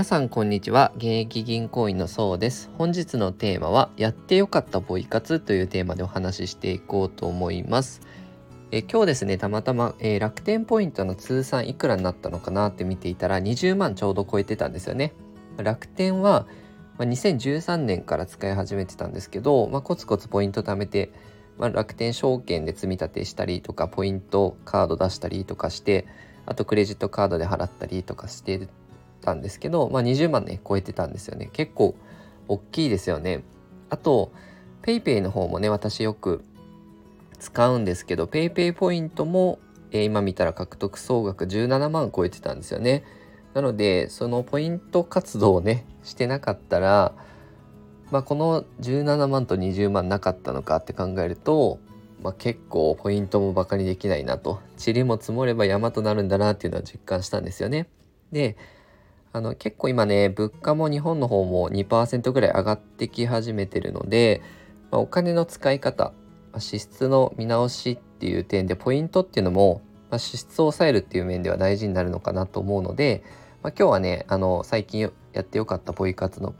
[0.00, 0.92] 皆さんこんにちは。
[0.96, 2.70] 現役銀行員のそうです。
[2.78, 8.00] 本日のテーマはやってよかったポイ活というテーマでお話ししていこうと思います。
[8.70, 15.12] え今日ですねたまたま、えー、楽天ポイントの通算いくらになったのかなって見ていたら20万ちょうど超えてたんですよね。
[15.58, 16.46] 楽天は、
[16.96, 21.12] まあ、2013年から使い始めてたんですけど、まあ、コツコツポイント貯めて、
[21.58, 26.06] まあ、楽天証券で積み立てしたりとかポイントカード出したりとかして
[26.46, 28.66] あとクレジットカードで払ったりとかして
[29.20, 31.50] たんですけど、まあ、20万ね超えてたんですよね。
[31.52, 31.94] 結構
[32.48, 33.44] 大きいですよね。
[33.90, 34.32] あと
[34.82, 36.44] PayPay の方もね私よく
[37.38, 39.58] 使うんですけど PayPay ポイントも、
[39.90, 43.04] えー、今見たら獲得総額17万超えてたんですよね。
[43.54, 47.14] なのでそのポイント活動をねしてなかったら
[48.10, 51.78] まあ、この17万と20万なかったのかって考えると、
[52.22, 54.60] まあ、結構ポイントもバカにできないなと。
[54.84, 57.88] 塵も積もれば山となるんだなっていうのは実感したんですよね。
[58.32, 58.56] で
[59.32, 64.42] あの結構今ね物価も日本の方も2%ぐらい上がってき始めてるので、
[64.90, 66.12] まあ、お金の使い方、
[66.52, 73.22] ま、支出の見直しっていう点でポイントっていうのも、まあ、支出を抑えるっていう面では大事になるのかなと思うので、
[73.62, 76.54] まあ、今日はねあの最近やってよかったポイ活の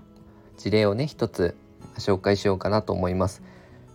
[0.56, 1.56] 事例をね一つ
[1.98, 3.42] 紹介しようかなと思います。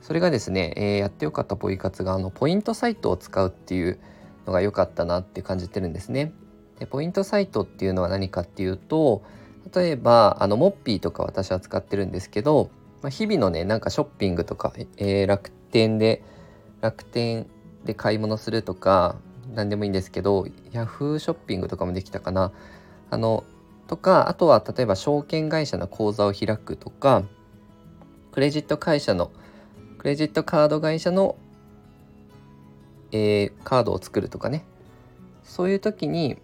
[0.01, 3.99] それがですね、えー、やってよかったポイ活があのポイントサイトを使うっていう
[4.45, 6.31] のが良かったなって感じてるんですね。
[6.79, 9.23] でポイントサイトっていうのは何かっていうと
[9.73, 12.69] 例えばあのモッピーとか私は使ってるんですけど、
[13.01, 16.23] まあ、日々のねなんかショッピングとか、えー、楽天で
[16.81, 17.47] 楽天
[17.83, 19.15] で買い物するとか
[19.53, 22.51] 何でもいいんですけどヤフーショッピングとかもできたかな。
[23.09, 23.43] あの
[23.87, 27.23] とかあとは例えば証券会社の口座を開くとか
[28.31, 29.31] クレジット会社の
[29.99, 31.35] クレジットカード会社の、
[33.11, 34.65] えー、カードを作るとかね。
[35.43, 36.37] そういう時に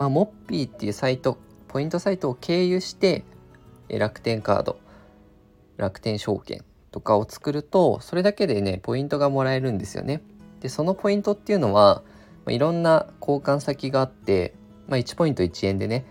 [0.00, 1.36] まあ、モッピーっていうサイト
[1.68, 3.22] ポイントサイトを経由して
[3.90, 4.80] 楽天カード
[5.76, 10.22] 楽天証券とかを作るとそれだけでねポイントがもらえるんですよね。
[10.60, 12.02] でそのポイントっていうのは、
[12.46, 14.54] まあ、いろんな交換先があって、
[14.88, 16.06] まあ、1ポイント1円でね、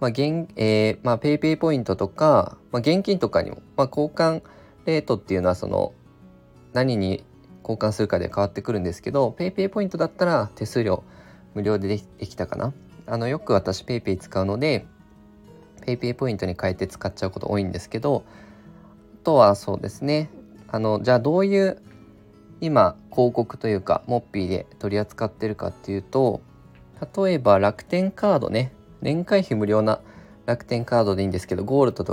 [0.00, 4.42] まあ現えーまあ、 PayPay ポイントとか、まあ、現金とかにも、まあ、交換
[4.84, 5.92] レートっていうのはその
[6.72, 7.24] 何に
[7.62, 11.04] 交換するかで変わってくるんですけど PayPay ポイントだったら手数料
[11.54, 12.72] 無料でできたかな
[13.10, 14.86] あのよく私 PayPay 使うので
[15.86, 18.24] PayPay ポイントに変えて使っちゃうこと多いんですけど
[19.22, 20.30] あとはそうですね
[20.68, 21.80] あのじゃあどういう
[22.60, 26.42] 今広告というかモッピーで取り扱ってるかっていうと
[27.16, 30.00] 例えば楽天カードね年会費無料な
[30.44, 32.04] 楽天カードでいいんですけどゴールド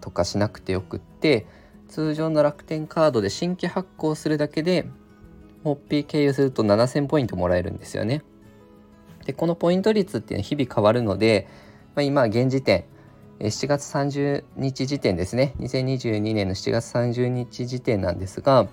[0.00, 1.46] とかしなくてよくって
[1.88, 4.86] 通常の楽天カードで新規発行するだけで
[5.62, 8.22] モッピー経由すると7000ポイントもらえるんですよね。
[9.24, 11.48] でこのポイント率っていうのは日々変わるので、
[11.94, 12.84] まあ、今現時点
[13.40, 15.54] 7月30日時点ですね。
[15.58, 18.68] 2022年の7月30日時点なんですが、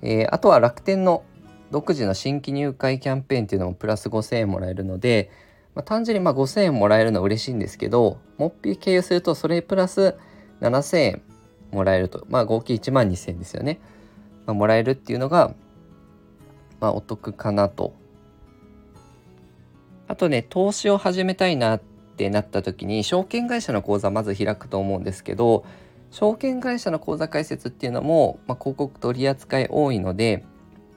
[0.00, 1.24] えー、あとは楽天の
[1.72, 5.30] 独自の新規入会キャンペーンっていうのもプラス5000円もらえるので、
[5.74, 10.14] まあ、単純にまあ5000円もらえるのは嬉しいんですけどモッピー経由するとそれプラス
[10.60, 11.22] 7000円
[11.72, 12.26] もらえると。
[12.30, 13.80] まあ合計1万2000円ですよね、
[14.46, 15.52] まあ、もらえるっていうのが
[16.80, 17.92] まあお得かなと
[20.08, 21.80] あとね、投資を始めたいなっ
[22.16, 25.64] てなった時に、証券会社の口座まず開くと思うんですけど、
[26.10, 30.44] 証券会社の口座開設っていうのも、まあ、広告取り扱い多いので、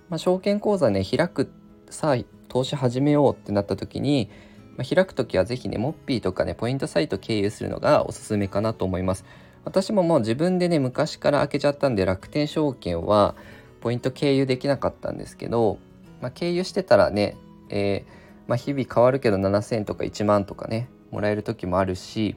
[0.09, 1.51] まあ、証券口座ね、開く、
[1.89, 4.29] さあ、投資始めようってなった時に、
[4.77, 9.25] まあ、開く時は是非ね、モッピーとかね、ポイントサイト経由するのがおすすめかなと思います。
[9.65, 13.35] 私ももう自分でね、昔から開けちゃったんで、楽天証券は
[13.81, 15.79] ポイント経由できなかったんですけど、
[16.21, 17.35] まあ、経由してたらね、
[17.67, 18.20] えー
[18.51, 22.35] まあ、日々変わるけど7,000とか1万とかねもらえる時もあるし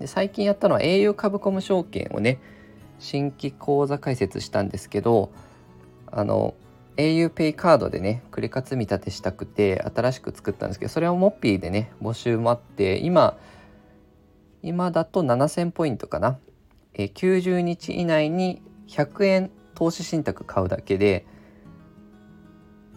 [0.00, 2.40] で最近やったのは au 株コム証券をね
[2.98, 5.30] 新規口座開設したんですけど
[6.10, 6.54] あの
[6.96, 13.36] auPay カードでねクレカ積み立てしたくて新しく作ったんですけどそれをモッピーでね募集もあって今
[14.62, 16.38] 今だと7000ポイントかな、
[16.94, 21.26] え90日以内に100円投資信託買うだけで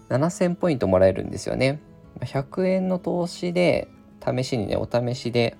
[0.08, 1.81] 7000ポイントもらえるんですよね。
[2.25, 3.88] 100円の投資で
[4.25, 5.58] 試しにねお試しで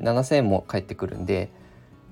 [0.00, 1.50] 7,000円も返ってくるんで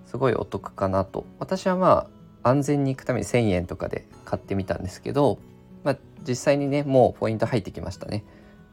[0.06, 1.24] すごいお得かなと。
[1.38, 2.08] 私はま
[2.42, 5.38] あ安全に行くために1,000円とかで買ってみたんですけど、
[5.82, 8.24] まあ、実際にねもうポイント入ってきましたね。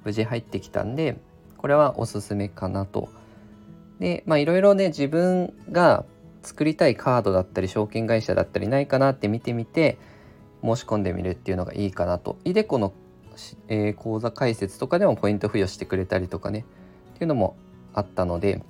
[0.03, 1.17] 無事入ってきたんで
[1.57, 3.09] これはおすすめかなと。
[3.99, 6.05] でまあいろいろね自分が
[6.41, 9.97] 作りたいカードだったり証券会社だったりないかなって見てみて
[10.61, 12.37] 申し込んでみるっていうのがいいかなと。
[12.43, 12.93] イデコの
[13.67, 16.65] えー、講座解説とかでもポイント付与してくれたりとかね
[17.15, 17.55] っていうのも
[17.93, 18.63] あったので、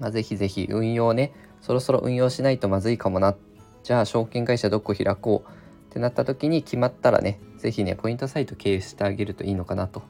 [0.00, 3.34] まあ、ぜひぜひ運用ねそろそろ運用しないとまずいかもな。
[3.82, 5.50] じゃあ証券会社どこ開こう。
[5.50, 10.02] ってなった時に決まったらね是非ねポイントサイト経由してあげるといいのかなと。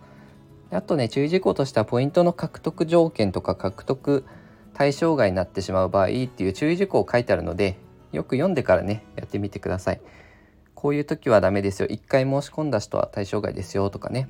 [0.70, 4.24] あとね注意事項としてはポイントの獲得条件とか獲得
[4.72, 7.76] 対象外になってしまう場合っていう注意事項を書いてあるので
[8.12, 10.00] よく読んでからねやってみてください。
[10.84, 11.88] こういう時はダメですよ。
[11.88, 14.28] 一回申し込んだ人は対象外ですよとかね。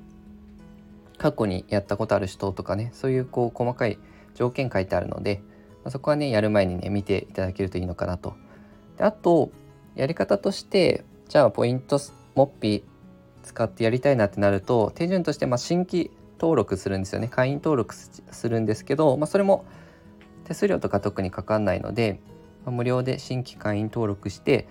[1.19, 2.91] 過去にやったことある人とかね。
[2.95, 3.99] そういうこう細かい
[4.37, 5.43] 条件書いてあるので、
[5.83, 8.37] まあ、そこはねやる前にね見ていただけるといいのかなと。
[8.97, 9.51] であと
[9.97, 11.99] やり方としてじゃあポイント
[12.37, 12.83] モッピー
[13.43, 17.27] 使ってやりたいなってなると手順としてま新規登録するんですよね。
[17.27, 19.65] 会員登録するんですけど、まあ、それも
[20.45, 22.21] 手数料とか特にかかんないので、
[22.65, 24.69] ま、無料で新規会員登録して、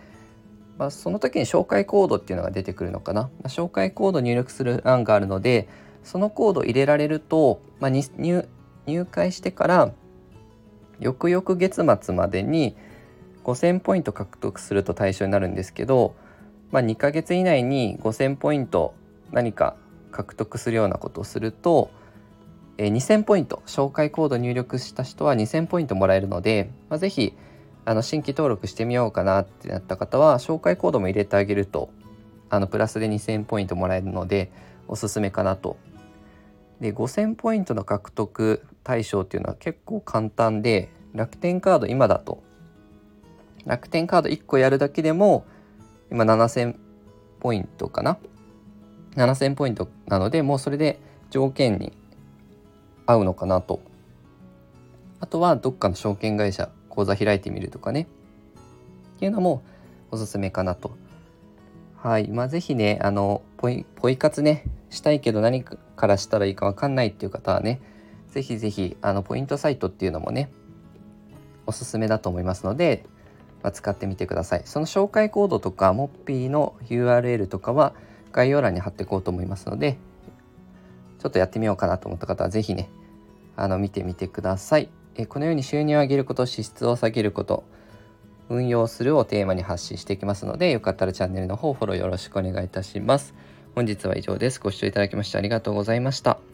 [0.77, 5.67] まあ、その時に紹介コードっていうのが出てくるのかな、まあ、紹介コード入力する欄があるので
[6.03, 9.93] そのコード入れられると、まあ、入会してから
[10.99, 12.75] 翌々月末までに
[13.43, 16.15] 5000ポイント獲得すると対象になるんですけど、
[16.71, 18.93] まあ、2ヶ月以内に5000ポイント
[19.31, 19.75] 何か
[20.11, 21.91] 獲得するようなことをすると、
[22.77, 27.33] えー、2000ポイント紹介コード入力した人は2000ポイントもらえるので、まあ、ぜひ
[27.85, 31.89] あの新規登録してみようかなってなった方は紹介コードも入れてあげると
[32.49, 34.51] あのプラスで2000ポイントもらえるので
[34.87, 35.77] おすすめかなと。
[36.79, 42.43] で5000ポイントの獲得対象っていうのは結構簡単で楽天カード今だと
[43.65, 45.45] 楽天カード1個やるだけでも
[46.11, 46.75] 今7000
[47.39, 48.17] ポイントかな
[49.15, 50.99] ？7000ポイントなのでもうそれで
[51.29, 51.93] 条件に
[53.05, 53.81] 合うのかなと
[55.19, 58.07] あとはどっかの証券会社口座開いてみるとかね。
[59.15, 59.63] っていうのも
[60.11, 60.91] おすすめかなと。
[61.97, 62.29] はい。
[62.29, 67.81] まあ是非ねあのポイポイ活ねしたいけど何からしたらいいか分かんないっていう方はね
[68.29, 70.51] 是非是非あのポイントサイトっていうのもね
[71.65, 73.05] おすすめだと思いますので、
[73.63, 74.61] まあ、使ってみてください。
[74.65, 77.95] その紹介コードとかモッピーの URL とかは
[78.31, 79.97] 概要欄に貼っていこうと思いますので
[81.17, 82.89] ちょっとやってみようかなと思った方は是非ね
[83.55, 84.89] あの見てみてください。
[85.15, 87.63] えこのように収入を上げること支出を下げること
[88.49, 93.33] 運用するをテーマに発信していきますのでよかったらチャンネルの方フォローよろしくお願いいたします。
[93.75, 94.59] 本日は以上です。
[94.59, 96.52] ご視聴いただきましてありがとうございました。